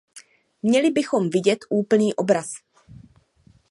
[0.61, 2.51] Měli bychom vidět úplný obraz.